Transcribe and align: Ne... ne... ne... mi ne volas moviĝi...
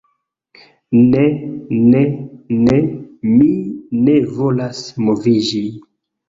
Ne... 1.09 1.25
ne... 1.89 2.01
ne... 2.69 2.79
mi 3.35 3.51
ne 4.09 4.17
volas 4.39 4.81
moviĝi... 5.05 5.63